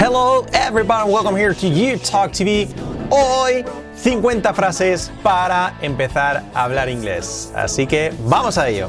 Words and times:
Hello 0.00 0.46
everybody, 0.54 1.12
welcome 1.12 1.36
here 1.36 1.52
to 1.52 1.68
You 1.68 1.98
Talk 1.98 2.32
TV. 2.32 2.66
Hoy 3.10 3.66
50 3.96 4.54
frases 4.54 5.12
para 5.22 5.76
empezar 5.82 6.42
a 6.54 6.64
hablar 6.64 6.88
inglés. 6.88 7.52
Así 7.54 7.86
que 7.86 8.10
vamos 8.24 8.56
a 8.56 8.70
ello. 8.70 8.88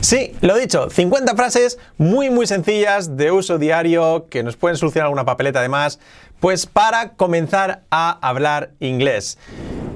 Sí, 0.00 0.32
lo 0.40 0.56
dicho, 0.56 0.88
50 0.88 1.36
frases 1.36 1.78
muy 1.98 2.30
muy 2.30 2.46
sencillas 2.46 3.18
de 3.18 3.32
uso 3.32 3.58
diario 3.58 4.28
que 4.30 4.42
nos 4.42 4.56
pueden 4.56 4.78
solucionar 4.78 5.08
alguna 5.08 5.26
papeleta 5.26 5.58
además, 5.58 6.00
pues 6.40 6.64
para 6.64 7.10
comenzar 7.10 7.82
a 7.90 8.12
hablar 8.26 8.70
inglés. 8.80 9.36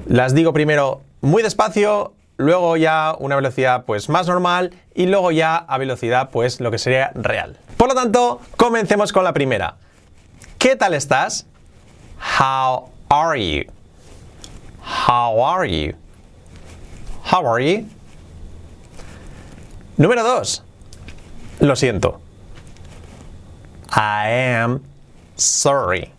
Las 0.05 0.35
digo 0.35 0.53
primero 0.53 1.01
muy 1.21 1.41
despacio, 1.41 2.13
luego 2.37 2.77
ya 2.77 3.15
una 3.19 3.35
velocidad 3.35 3.85
pues 3.85 4.09
más 4.09 4.27
normal 4.27 4.73
y 4.93 5.05
luego 5.07 5.31
ya 5.31 5.55
a 5.55 5.77
velocidad 5.77 6.29
pues 6.31 6.59
lo 6.59 6.71
que 6.71 6.77
sería 6.77 7.11
real. 7.15 7.57
Por 7.77 7.89
lo 7.89 7.95
tanto, 7.95 8.41
comencemos 8.57 9.11
con 9.11 9.23
la 9.23 9.33
primera. 9.33 9.75
¿Qué 10.57 10.75
tal 10.75 10.93
estás? 10.93 11.45
How 12.39 12.89
are 13.09 13.39
you? 13.39 13.71
How 15.07 15.43
are 15.45 15.69
you? 15.69 15.95
How 17.31 17.45
are 17.47 17.63
you? 17.63 17.87
Número 19.97 20.23
2. 20.23 20.63
Lo 21.61 21.75
siento. 21.75 22.19
I 23.91 24.27
am 24.53 24.81
sorry. 25.35 26.11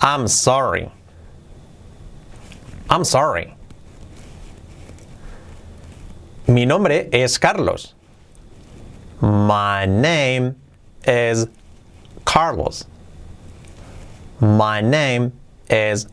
I'm 0.00 0.28
sorry. 0.28 0.90
I'm 2.90 3.04
sorry. 3.04 3.57
Mi 6.48 6.64
nombre 6.64 7.10
es 7.12 7.36
Carlos. 7.36 7.94
My 9.20 9.84
name 9.84 10.56
is 11.06 11.46
Carlos. 12.24 12.86
My 14.40 14.80
name 14.80 15.32
is 15.68 16.06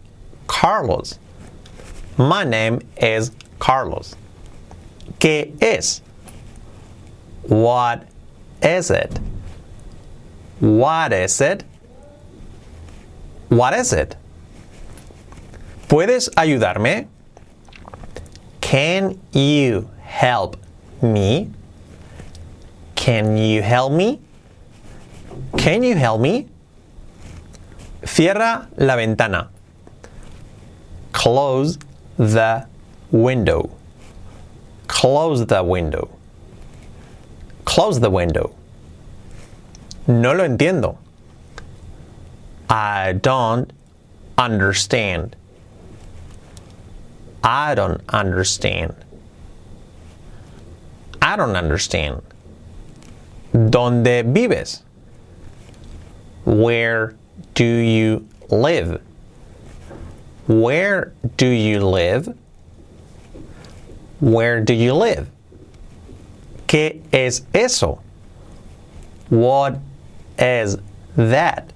Carlos. 0.46 1.20
My 2.18 2.44
name 2.44 2.82
is 2.98 3.32
Carlos. 3.60 4.14
¿Qué 5.20 5.54
es? 5.62 6.02
What 7.44 8.06
is 8.62 8.92
it? 8.92 9.18
What 10.60 11.14
is 11.14 11.40
it? 11.40 11.64
What 13.48 13.74
is 13.74 13.94
it? 13.94 14.18
¿Puedes 15.88 16.30
ayudarme? 16.32 17.08
Can 18.60 19.18
you 19.32 19.90
help 20.16 20.56
me? 21.02 21.52
Can 22.96 23.36
you 23.36 23.62
help 23.62 23.92
me? 23.92 24.22
Can 25.58 25.84
you 25.84 25.96
help 25.96 26.22
me? 26.22 26.48
Cierra 28.06 28.70
la 28.78 28.96
ventana. 28.96 29.50
Close 31.12 31.78
the 32.18 32.66
window. 33.12 33.70
Close 34.88 35.46
the 35.46 35.62
window. 35.62 36.10
Close 37.66 38.00
the 38.00 38.10
window. 38.10 38.56
No 40.08 40.32
lo 40.34 40.48
entiendo. 40.48 40.98
I 42.70 43.14
don't 43.14 43.70
understand. 44.38 45.36
I 47.44 47.76
don't 47.76 48.02
understand. 48.10 49.05
I 51.26 51.36
don't 51.36 51.56
understand. 51.56 52.22
¿Dónde 53.52 54.32
vives? 54.32 54.84
Where 56.46 57.16
do 57.56 57.66
you 57.66 58.28
live? 58.52 59.02
Where 60.46 61.14
do 61.36 61.48
you 61.48 61.80
live? 61.80 62.38
Where 64.20 64.62
do 64.62 64.76
you 64.76 64.94
live? 64.94 65.28
¿Qué 66.68 67.02
es 67.12 67.42
eso? 67.56 68.04
What 69.30 69.80
is 70.38 70.78
that? 71.16 71.74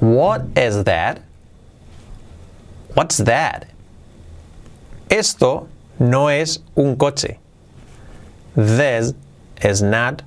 What 0.00 0.42
is 0.56 0.82
that? 0.82 1.22
What's 2.94 3.18
that? 3.18 3.68
Esto 5.08 5.68
no 6.00 6.26
es 6.26 6.58
un 6.76 6.96
coche. 6.96 7.38
This 8.58 9.14
is 9.62 9.82
not 9.82 10.24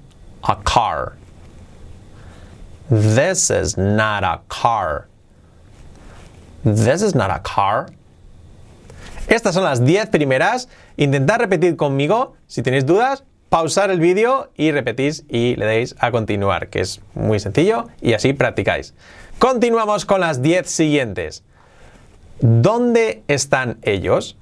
a 0.48 0.56
car. 0.64 1.18
This 2.90 3.50
is 3.50 3.78
not 3.78 4.24
a 4.24 4.40
car. 4.48 5.08
This 6.64 7.02
is 7.02 7.14
not 7.14 7.30
a 7.30 7.42
car. 7.44 7.90
Estas 9.28 9.54
son 9.54 9.66
las 9.66 9.84
10 9.84 10.12
primeras. 10.12 10.70
Intentad 10.96 11.40
repetir 11.40 11.76
conmigo. 11.76 12.38
Si 12.48 12.62
tenéis 12.64 12.86
dudas, 12.86 13.26
pausar 13.50 13.92
el 13.92 14.00
vídeo 14.00 14.50
y 14.56 14.72
repetís 14.72 15.26
y 15.28 15.58
le 15.58 15.66
deis 15.66 15.94
a 16.00 16.12
continuar, 16.12 16.70
que 16.70 16.80
es 16.80 17.02
muy 17.14 17.42
sencillo 17.42 17.90
y 18.00 18.14
así 18.14 18.32
practicáis. 18.32 18.94
Continuamos 19.40 20.06
con 20.06 20.22
las 20.22 20.42
10 20.42 20.70
siguientes. 20.70 21.44
¿Dónde 22.40 23.24
están 23.28 23.78
ellos? 23.82 24.38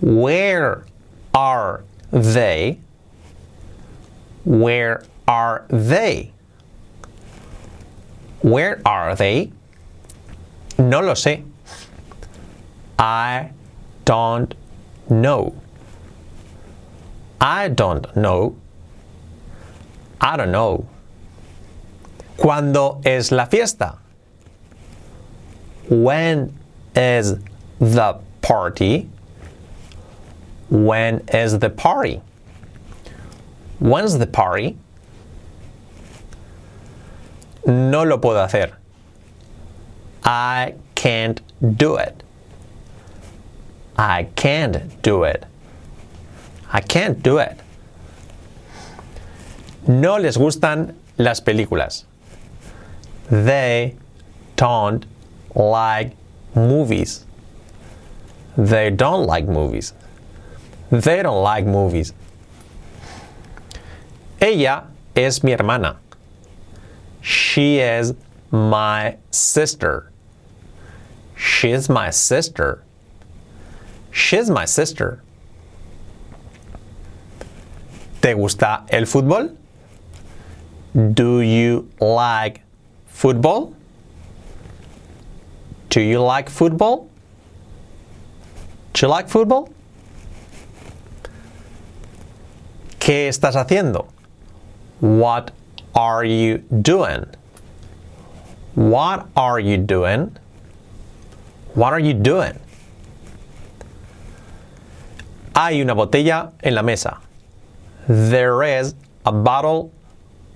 Where 0.00 0.78
are 1.34 1.84
they? 2.14 2.78
Where 4.44 5.04
are 5.26 5.64
they? 5.68 6.32
Where 8.40 8.80
are 8.86 9.16
they? 9.16 9.50
No 10.78 11.00
lo 11.00 11.14
sé. 11.14 11.44
I 12.98 13.50
don't 14.04 14.54
know. 15.08 15.54
I 17.40 17.68
don't 17.68 18.14
know. 18.16 18.56
I 20.20 20.36
don't 20.36 20.52
know. 20.52 20.86
¿Cuándo 22.38 23.04
es 23.04 23.32
la 23.32 23.46
fiesta? 23.46 23.98
When 25.88 26.56
is 26.94 27.34
the 27.80 28.18
party? 28.40 29.08
When 30.70 31.20
is 31.32 31.58
the 31.58 31.70
party? 31.70 32.20
When's 33.80 34.18
the 34.18 34.26
party? 34.26 34.78
No 37.66 38.02
lo 38.04 38.18
puedo 38.18 38.44
hacer. 38.46 38.72
I 40.24 40.74
can't 40.94 41.40
do 41.76 41.96
it. 41.96 42.22
I 43.96 44.24
can't 44.36 45.02
do 45.02 45.24
it. 45.24 45.44
I 46.72 46.80
can't 46.80 47.22
do 47.22 47.38
it. 47.38 47.60
No 49.86 50.16
les 50.16 50.36
gustan 50.36 50.94
las 51.18 51.40
películas. 51.40 52.04
They 53.30 53.96
don't 54.56 55.04
like 55.54 56.16
movies. 56.54 57.24
They 58.56 58.90
don't 58.90 59.26
like 59.26 59.46
movies. 59.46 59.92
They 61.00 61.24
don't 61.24 61.42
like 61.42 61.66
movies. 61.66 62.12
Ella 64.40 64.84
es 65.16 65.42
mi 65.42 65.50
hermana. 65.50 65.96
She 67.20 67.80
is 67.80 68.14
my 68.52 69.16
sister. 69.32 70.12
She's 71.34 71.88
my 71.88 72.10
sister. 72.10 72.84
She's 74.12 74.48
my 74.48 74.66
sister. 74.66 75.20
¿Te 78.20 78.34
gusta 78.34 78.84
el 78.88 79.06
fútbol? 79.06 79.56
Do 81.14 81.40
you 81.40 81.90
like 81.98 82.60
football? 83.08 83.74
Do 85.88 86.00
you 86.00 86.22
like 86.22 86.48
football? 86.48 87.10
Do 88.92 89.06
you 89.06 89.08
like 89.08 89.28
football? 89.28 89.73
¿Qué 93.04 93.28
estás 93.28 93.54
haciendo? 93.54 94.06
What 95.00 95.50
are 95.94 96.24
you 96.24 96.62
doing? 96.80 97.26
What 98.74 99.26
are 99.36 99.60
you 99.60 99.76
doing? 99.76 100.34
What 101.74 101.92
are 101.92 102.00
you 102.00 102.14
doing? 102.14 102.58
Hay 105.54 105.82
una 105.82 105.94
botella 105.94 106.52
en 106.62 106.74
la 106.74 106.82
mesa. 106.82 107.18
There 108.08 108.62
is 108.62 108.94
a 109.26 109.32
bottle 109.32 109.92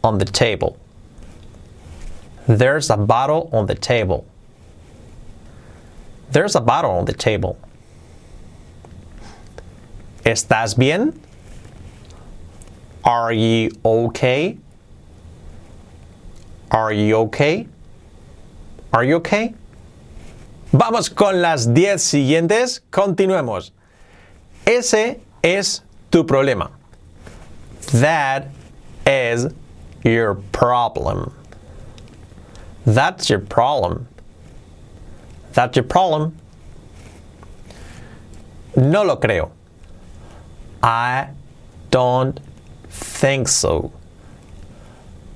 on 0.02 0.16
the 0.16 0.24
table. 0.24 0.78
There's 2.46 2.88
a 2.88 2.96
bottle 2.96 3.50
on 3.52 3.66
the 3.66 3.74
table. 3.74 4.24
There's 6.32 6.56
a 6.56 6.62
bottle 6.62 6.92
on 6.92 7.04
the 7.04 7.12
table. 7.12 7.58
¿Estás 10.24 10.78
bien? 10.78 11.27
Are 13.08 13.32
you 13.32 13.70
okay? 13.82 14.58
Are 16.70 16.92
you 16.92 17.16
okay? 17.16 17.66
Are 18.92 19.02
you 19.02 19.16
okay? 19.16 19.54
Vamos 20.74 21.08
con 21.08 21.40
las 21.40 21.64
10 21.72 22.02
siguientes. 22.02 22.80
Continuemos. 22.92 23.70
Ese 24.66 25.20
es 25.42 25.80
tu 26.10 26.24
problema. 26.24 26.70
That 27.92 28.48
is 29.06 29.46
your 30.04 30.34
problem. 30.52 31.32
That's 32.84 33.30
your 33.30 33.38
problem. 33.38 34.06
That's 35.54 35.76
your 35.76 35.84
problem. 35.84 36.36
No 38.76 39.02
lo 39.02 39.16
creo. 39.16 39.50
I 40.82 41.28
don't 41.90 42.38
think 43.20 43.48
so. 43.48 43.92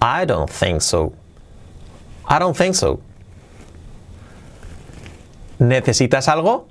I 0.00 0.24
don't 0.24 0.48
think 0.48 0.82
so. 0.82 1.12
I 2.24 2.38
don't 2.38 2.56
think 2.56 2.74
so. 2.74 3.00
¿Necesitas 5.58 6.28
algo? 6.28 6.66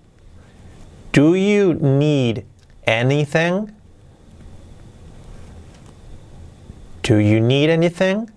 Do 1.12 1.36
you 1.36 1.74
need 1.76 2.46
anything? 2.86 3.72
Do 7.04 7.18
you 7.18 7.40
need 7.42 7.70
anything? 7.70 8.30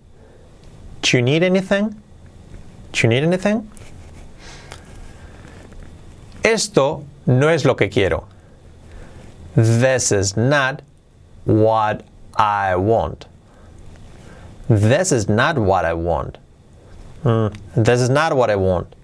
Do 1.02 1.16
you 1.16 1.22
need 1.22 1.42
anything? 1.42 1.94
Do 2.92 3.00
you 3.02 3.08
need 3.08 3.22
anything? 3.22 3.70
Esto 6.42 7.04
no 7.26 7.48
es 7.48 7.64
lo 7.64 7.74
que 7.74 7.88
quiero. 7.88 8.26
This 9.54 10.10
is 10.12 10.36
not 10.36 10.82
what 11.44 12.04
I 12.36 12.76
want. 12.76 13.26
This 14.68 15.12
is 15.12 15.28
not 15.28 15.58
what 15.58 15.84
I 15.84 15.94
want. 15.94 16.38
Mm, 17.24 17.54
this 17.76 18.00
is 18.00 18.10
not 18.10 18.34
what 18.36 18.50
I 18.50 18.56
want. 18.56 18.94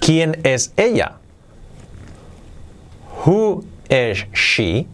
¿Quién 0.00 0.44
es 0.44 0.70
ella? 0.78 1.16
Who 3.24 3.66
is 3.90 4.24
she? 4.32 4.86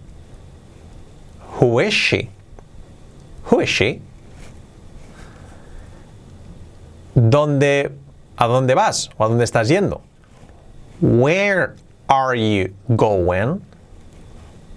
Who 1.58 1.78
is 1.78 1.92
she? 1.92 2.30
Who 3.44 3.60
is 3.60 3.68
she? 3.68 4.00
¿Dónde, 7.14 7.92
¿A 8.38 8.48
dónde 8.48 8.74
vas 8.74 9.10
o 9.18 9.24
a 9.24 9.28
dónde 9.28 9.44
estás 9.44 9.68
yendo? 9.68 10.00
Where 11.00 11.76
are 12.08 12.34
you 12.34 12.74
going? 12.96 13.60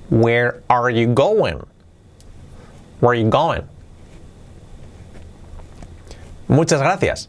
Where 0.10 0.62
are 0.69 0.90
you 0.90 1.07
going? 1.07 1.66
Where 3.00 3.12
are 3.12 3.16
you 3.16 3.30
going? 3.30 3.68
Muchas 6.48 6.80
gracias. 6.80 7.28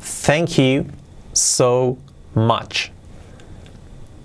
Thank 0.00 0.58
you 0.58 0.86
so 1.32 1.98
much. 2.34 2.90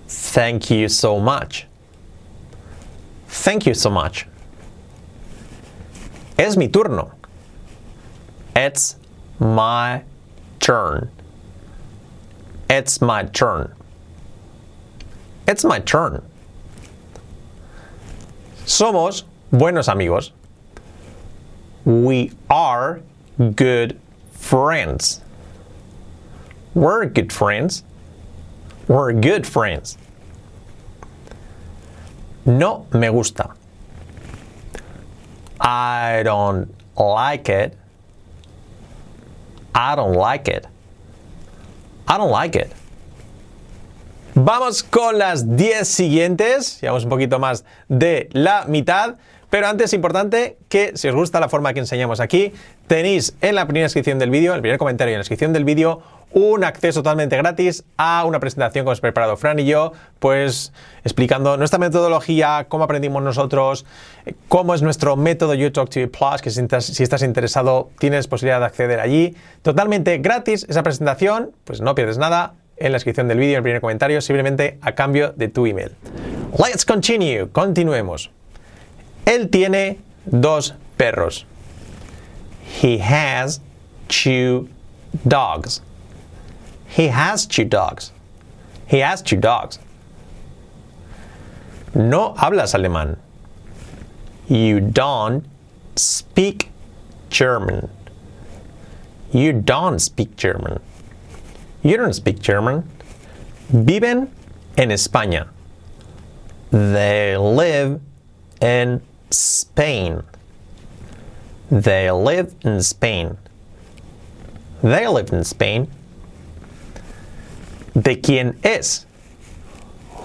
Thank 0.08 0.70
you 0.70 0.88
so 0.88 1.20
much. 1.20 1.66
Thank 3.28 3.66
you 3.66 3.74
so 3.74 3.90
much. 3.90 4.26
Es 6.38 6.56
mi 6.56 6.68
turno. 6.68 7.12
It's 8.56 8.96
my 9.38 10.02
turn. 10.58 11.10
It's 12.68 13.00
my 13.00 13.24
turn. 13.24 13.74
It's 15.46 15.64
my 15.64 15.80
turn. 15.80 16.22
Somos 18.70 19.24
buenos 19.50 19.88
amigos. 19.88 20.32
We 21.84 22.30
are 22.48 23.00
good 23.56 23.98
friends. 24.30 25.20
We're 26.72 27.06
good 27.06 27.32
friends. 27.32 27.82
We're 28.86 29.12
good 29.12 29.44
friends. 29.44 29.98
No 32.46 32.86
me 32.94 33.08
gusta. 33.08 33.50
I 35.60 36.22
don't 36.22 36.72
like 36.96 37.48
it. 37.48 37.76
I 39.74 39.96
don't 39.96 40.14
like 40.14 40.46
it. 40.46 40.64
I 42.06 42.16
don't 42.16 42.30
like 42.30 42.54
it. 42.54 42.72
Vamos 44.42 44.82
con 44.82 45.18
las 45.18 45.54
10 45.54 45.86
siguientes. 45.86 46.80
Llevamos 46.80 47.04
un 47.04 47.10
poquito 47.10 47.38
más 47.38 47.66
de 47.88 48.30
la 48.32 48.64
mitad. 48.66 49.16
Pero 49.50 49.66
antes 49.66 49.86
es 49.86 49.92
importante 49.92 50.56
que 50.70 50.92
si 50.94 51.08
os 51.08 51.14
gusta 51.14 51.40
la 51.40 51.50
forma 51.50 51.74
que 51.74 51.80
enseñamos 51.80 52.20
aquí, 52.20 52.54
tenéis 52.86 53.36
en 53.42 53.54
la 53.54 53.66
primera 53.66 53.84
descripción 53.84 54.18
del 54.18 54.30
vídeo, 54.30 54.52
en 54.52 54.56
el 54.56 54.62
primer 54.62 54.78
comentario 54.78 55.12
y 55.12 55.14
en 55.14 55.18
la 55.18 55.24
descripción 55.24 55.52
del 55.52 55.66
vídeo, 55.66 56.00
un 56.32 56.64
acceso 56.64 57.02
totalmente 57.02 57.36
gratis 57.36 57.84
a 57.98 58.24
una 58.24 58.40
presentación 58.40 58.84
que 58.84 58.88
hemos 58.88 59.00
preparado 59.02 59.36
Fran 59.36 59.58
y 59.58 59.66
yo, 59.66 59.92
pues 60.20 60.72
explicando 61.04 61.58
nuestra 61.58 61.78
metodología, 61.78 62.64
cómo 62.70 62.84
aprendimos 62.84 63.22
nosotros, 63.22 63.84
cómo 64.48 64.74
es 64.74 64.80
nuestro 64.80 65.16
método 65.16 65.52
YouTalk 65.52 65.90
Plus, 65.90 66.40
que 66.40 66.50
si 66.50 67.02
estás 67.02 67.22
interesado 67.22 67.90
tienes 67.98 68.26
posibilidad 68.26 68.60
de 68.60 68.66
acceder 68.66 69.00
allí. 69.00 69.36
Totalmente 69.60 70.16
gratis 70.16 70.64
esa 70.66 70.82
presentación, 70.82 71.50
pues 71.64 71.82
no 71.82 71.94
pierdes 71.94 72.16
nada 72.16 72.54
en 72.80 72.92
la 72.92 72.96
descripción 72.96 73.28
del 73.28 73.38
vídeo, 73.38 73.52
en 73.52 73.58
el 73.58 73.62
primer 73.62 73.80
comentario, 73.80 74.20
simplemente 74.20 74.78
a 74.80 74.92
cambio 74.92 75.32
de 75.36 75.48
tu 75.48 75.66
email. 75.66 75.94
Let's 76.58 76.84
continue, 76.84 77.46
continuemos. 77.52 78.30
Él 79.26 79.50
tiene 79.50 79.98
dos 80.24 80.74
perros. 80.96 81.46
He 82.82 82.98
has 82.98 83.60
two 84.08 84.68
dogs. 85.24 85.82
He 86.88 87.08
has 87.08 87.46
two 87.46 87.64
dogs. 87.64 88.12
He 88.88 89.02
has 89.02 89.22
two 89.22 89.36
dogs. 89.36 89.78
No 91.94 92.34
hablas 92.34 92.74
alemán. 92.74 93.18
You 94.48 94.80
don't 94.80 95.44
speak 95.96 96.70
German. 97.28 97.88
You 99.32 99.52
don't 99.52 100.00
speak 100.00 100.36
German. 100.36 100.80
You 101.82 101.96
don't 101.96 102.12
speak 102.12 102.40
German. 102.40 102.88
Viven 103.72 104.28
en 104.76 104.90
España. 104.90 105.48
They 106.70 107.36
live 107.36 108.00
in 108.60 109.00
Spain. 109.30 110.22
They 111.70 112.10
live 112.10 112.54
in 112.62 112.82
Spain. 112.82 113.38
They 114.82 115.06
live 115.06 115.32
in 115.32 115.44
Spain. 115.44 115.90
¿De 117.94 118.16
quién 118.16 118.56
es? 118.64 119.06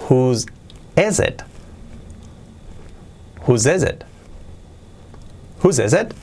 Whose 0.07 0.45
is 0.97 1.19
it? 1.19 1.43
Whose 3.41 3.65
is 3.65 3.83
it? 3.83 4.03
Whose 5.59 5.79
is 5.79 5.93
it? 5.93 6.13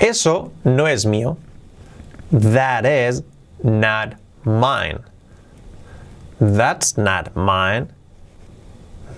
Eso 0.00 0.52
no 0.64 0.86
es 0.86 1.04
mío. 1.04 1.36
That 2.30 2.84
is 2.84 3.22
not 3.62 4.14
mine. 4.44 5.00
That's 6.40 6.96
not 6.96 7.34
mine. 7.34 7.92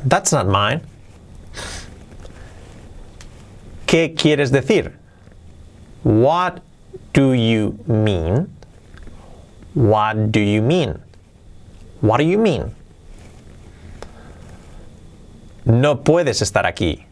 That's 0.04 0.32
not 0.32 0.46
mine. 0.46 0.82
¿Qué 3.86 4.14
quieres 4.14 4.50
decir? 4.50 4.92
What 6.02 6.62
do 7.12 7.32
you 7.32 7.78
mean? 7.86 8.54
What 9.74 10.30
do 10.32 10.40
you 10.40 10.62
mean? 10.62 11.00
What 12.00 12.18
do 12.18 12.24
you 12.24 12.38
mean? 12.38 12.74
No 15.66 15.96
puedes 15.96 16.40
estar 16.40 16.64
aquí. 16.64 17.04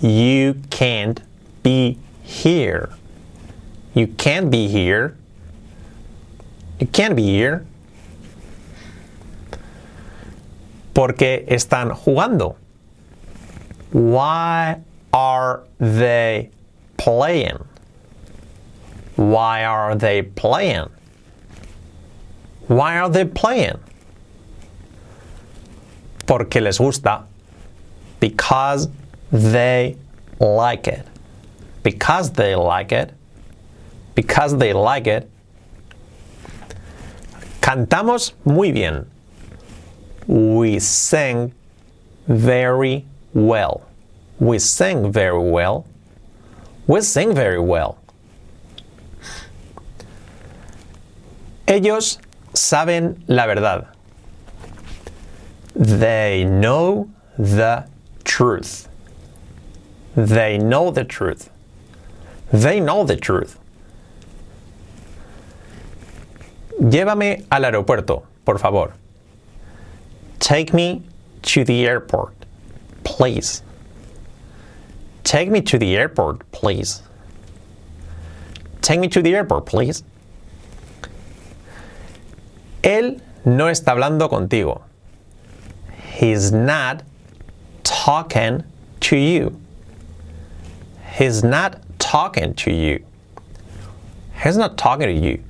You 0.00 0.54
can't 0.70 1.22
be 1.62 1.98
here. 2.22 2.90
You 3.96 4.08
can't 4.08 4.50
be 4.50 4.68
here. 4.68 5.16
You 6.78 6.86
can't 6.86 7.16
be 7.16 7.22
here. 7.22 7.64
Porque 10.92 11.46
están 11.48 11.92
jugando. 12.04 12.56
Why 13.92 14.82
are 15.14 15.62
they 15.78 16.50
playing? 16.98 17.56
Why 19.16 19.64
are 19.64 19.94
they 19.94 20.20
playing? 20.20 20.90
Why 22.68 22.98
are 22.98 23.08
they 23.08 23.24
playing? 23.24 23.78
Porque 26.26 26.56
les 26.56 26.76
gusta. 26.76 27.24
Because 28.20 28.88
they 29.32 29.96
like 30.38 30.86
it. 30.86 31.06
Because 31.82 32.30
they 32.32 32.54
like 32.54 32.92
it. 32.92 33.15
Because 34.16 34.56
they 34.56 34.72
like 34.72 35.06
it. 35.06 35.30
Cantamos 37.60 38.32
muy 38.44 38.72
bien. 38.72 39.06
We 40.26 40.80
sing 40.80 41.52
very 42.26 43.04
well. 43.32 43.86
We 44.40 44.58
sing 44.58 45.12
very 45.12 45.38
well. 45.38 45.86
We 46.88 47.00
sing 47.02 47.34
very 47.34 47.60
well. 47.60 47.98
Ellos 51.68 52.18
saben 52.54 53.22
la 53.28 53.46
verdad. 53.46 53.86
They 55.74 56.44
know 56.44 57.10
the 57.36 57.86
truth. 58.24 58.88
They 60.14 60.56
know 60.56 60.90
the 60.90 61.04
truth. 61.04 61.50
They 62.52 62.80
know 62.80 63.04
the 63.04 63.16
truth. 63.16 63.58
Llévame 66.80 67.44
al 67.50 67.64
aeropuerto, 67.64 68.24
por 68.44 68.58
favor. 68.58 68.92
Take 70.38 70.74
me 70.74 71.02
to 71.42 71.64
the 71.64 71.86
airport, 71.86 72.34
please. 73.04 73.62
Take 75.24 75.50
me 75.50 75.60
to 75.62 75.78
the 75.78 75.96
airport, 75.96 76.50
please. 76.52 77.02
Take 78.82 79.00
me 79.00 79.08
to 79.08 79.22
the 79.22 79.34
airport, 79.34 79.66
please. 79.66 80.04
Él 82.82 83.20
no 83.44 83.66
está 83.68 83.92
hablando 83.92 84.28
contigo. 84.28 84.82
He's 86.12 86.52
not 86.52 87.02
talking 87.82 88.62
to 89.00 89.16
you. 89.16 89.58
He's 91.16 91.42
not 91.42 91.80
talking 91.98 92.54
to 92.54 92.70
you. 92.70 93.04
He's 94.42 94.56
not 94.56 94.76
talking 94.76 95.08
to 95.08 95.12
you. 95.12 95.42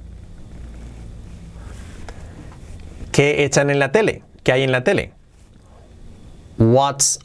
¿Qué 3.17 3.47
echan 3.47 3.71
en 3.71 3.79
la 3.79 3.93
tele? 3.93 4.23
¿Qué 4.45 4.53
hay 4.53 4.63
en 4.63 4.73
la 4.73 4.85
tele? 4.85 5.11
What's 6.59 7.19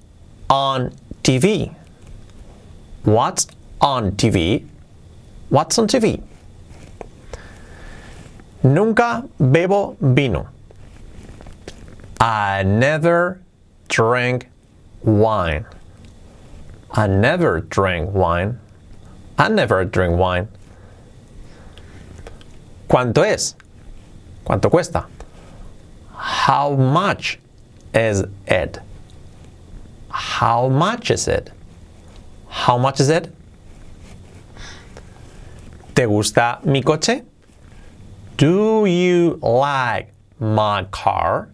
on 0.49 0.93
TV? 1.21 1.69
What's 3.03 3.45
on 3.81 4.13
TV? 4.13 4.65
What's 5.49 5.77
on 5.77 5.87
TV? 5.87 6.21
Nunca 8.63 9.25
bebo 9.37 9.97
vino. 9.99 10.47
I 12.21 12.63
never 12.63 13.41
drink 13.89 14.47
wine. 15.03 15.65
I 16.93 17.07
never 17.07 17.59
drink 17.59 18.13
wine. 18.13 18.61
I 19.37 19.49
never 19.49 19.83
drink 19.83 20.17
wine. 20.17 20.47
¿Cuánto 22.87 23.25
es? 23.25 23.57
¿Cuánto 24.45 24.69
cuesta? 24.69 25.07
How 26.21 26.75
much 26.75 27.39
is 27.95 28.23
it? 28.45 28.77
How 30.11 30.69
much 30.69 31.09
is 31.09 31.27
it? 31.27 31.51
How 32.47 32.77
much 32.77 32.99
is 32.99 33.09
it? 33.09 33.33
¿Te 35.95 36.05
gusta 36.05 36.59
mi 36.63 36.83
coche? 36.83 37.23
Do 38.37 38.85
you 38.85 39.39
like 39.41 40.13
my 40.39 40.83
car? 40.91 41.49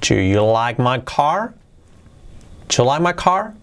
Do 0.00 0.16
you 0.16 0.42
like 0.42 0.80
my 0.80 0.98
car? 0.98 1.54
Do 2.66 2.82
you 2.82 2.84
like 2.84 3.00
my 3.00 3.12
car? 3.12 3.54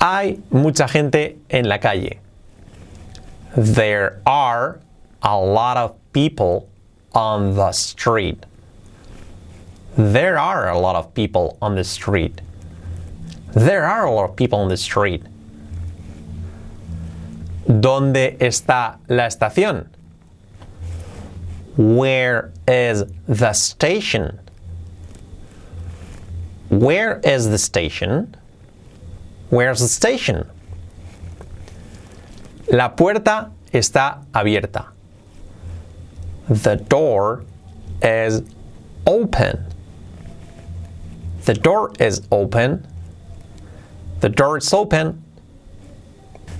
Hay 0.00 0.38
mucha 0.50 0.88
gente 0.88 1.36
en 1.50 1.68
la 1.68 1.76
calle. 1.76 2.18
There 3.56 4.22
are 4.24 4.80
a 5.24 5.38
lot 5.38 5.78
of 5.78 5.96
people 6.12 6.68
on 7.14 7.54
the 7.56 7.72
street. 7.72 8.44
There 9.96 10.38
are 10.38 10.68
a 10.68 10.78
lot 10.78 10.96
of 10.96 11.14
people 11.14 11.56
on 11.62 11.74
the 11.76 11.84
street. 11.84 12.42
There 13.54 13.84
are 13.84 14.04
a 14.04 14.10
lot 14.10 14.28
of 14.30 14.36
people 14.36 14.58
on 14.58 14.68
the 14.68 14.76
street. 14.76 15.22
¿Dónde 17.66 18.36
está 18.38 18.98
la 19.08 19.26
estación? 19.26 19.86
Where 21.76 22.52
is 22.68 23.04
the 23.26 23.52
station? 23.54 24.38
Where 26.68 27.20
is 27.24 27.48
the 27.48 27.58
station? 27.58 28.36
Where's 29.50 29.80
the 29.80 29.88
station? 29.88 30.50
La 32.70 32.88
puerta 32.88 33.50
está 33.72 34.24
abierta. 34.32 34.93
The 36.48 36.76
door 36.76 37.44
is 38.02 38.42
open. 39.06 39.66
The 41.44 41.54
door 41.54 41.92
is 41.98 42.22
open. 42.30 42.86
The 44.20 44.28
door 44.28 44.58
is 44.58 44.72
open. 44.72 45.22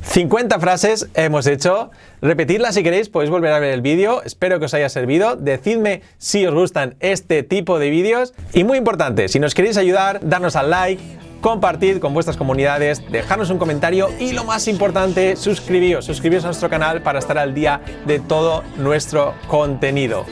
50 0.03 0.61
frases 0.61 1.09
hemos 1.15 1.47
hecho. 1.47 1.91
Repetidlas 2.21 2.75
si 2.75 2.83
queréis, 2.83 3.09
podéis 3.09 3.31
volver 3.31 3.53
a 3.53 3.59
ver 3.59 3.73
el 3.73 3.81
vídeo. 3.81 4.23
Espero 4.23 4.59
que 4.59 4.67
os 4.67 4.75
haya 4.75 4.89
servido. 4.89 5.37
Decidme 5.37 6.03
si 6.19 6.47
os 6.47 6.55
gustan 6.55 6.95
este 7.01 7.43
tipo 7.43 7.79
de 7.79 7.91
vídeos. 7.91 8.35
Y 8.53 8.65
muy 8.65 8.79
importante, 8.79 9.29
si 9.29 9.39
nos 9.41 9.55
queréis 9.55 9.77
ayudar, 9.77 10.21
darnos 10.23 10.57
al 10.57 10.71
like, 10.71 11.03
compartid 11.45 11.99
con 11.99 12.15
vuestras 12.15 12.39
comunidades, 12.39 13.03
dejarnos 13.13 13.51
un 13.51 13.59
comentario 13.59 14.09
y 14.19 14.33
lo 14.33 14.45
más 14.45 14.67
importante, 14.67 15.37
suscribíos, 15.37 16.07
suscribíos 16.07 16.43
a 16.45 16.47
nuestro 16.47 16.71
canal 16.71 17.03
para 17.03 17.19
estar 17.19 17.37
al 17.37 17.53
día 17.53 17.83
de 18.07 18.19
todo 18.19 18.65
nuestro 18.79 19.35
contenido. 19.47 20.25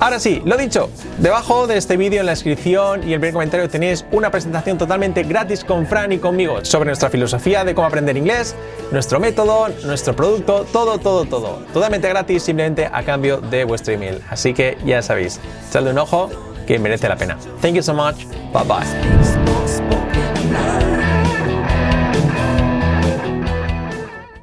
Ahora 0.00 0.18
sí, 0.18 0.42
lo 0.44 0.56
dicho, 0.56 0.90
debajo 1.18 1.68
de 1.68 1.76
este 1.76 1.96
vídeo 1.96 2.18
en 2.18 2.26
la 2.26 2.32
descripción 2.32 3.08
y 3.08 3.12
el 3.12 3.20
primer 3.20 3.34
comentario 3.34 3.68
tenéis 3.68 4.04
una 4.10 4.32
presentación 4.32 4.78
totalmente 4.78 5.22
gratis 5.22 5.62
con 5.62 5.86
Fran 5.86 6.10
y 6.10 6.18
conmigo 6.18 6.64
sobre 6.64 6.88
nuestra 6.88 7.08
filosofía 7.08 7.64
de 7.64 7.76
cómo 7.76 7.86
aprender 7.86 8.16
inglés, 8.16 8.56
nuestro 8.90 9.20
método, 9.20 9.68
nuestro 9.84 10.16
producto, 10.16 10.66
todo, 10.72 10.98
todo, 10.98 11.24
todo. 11.24 11.62
Totalmente 11.72 12.08
gratis, 12.08 12.42
simplemente 12.42 12.90
a 12.92 13.04
cambio 13.04 13.40
de 13.40 13.62
vuestro 13.62 13.94
email. 13.94 14.20
Así 14.28 14.54
que 14.54 14.76
ya 14.84 15.02
sabéis, 15.02 15.38
echadle 15.68 15.92
un 15.92 15.98
ojo 15.98 16.30
que 16.66 16.80
merece 16.80 17.08
la 17.08 17.16
pena. 17.16 17.38
Thank 17.60 17.74
you 17.74 17.82
so 17.82 17.94
much. 17.94 18.24
Bye 18.52 18.64
bye. 18.64 20.07